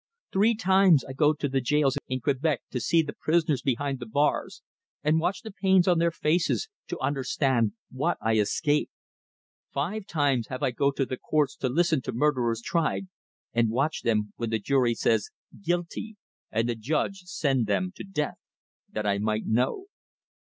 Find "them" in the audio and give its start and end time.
14.01-14.33, 17.67-17.91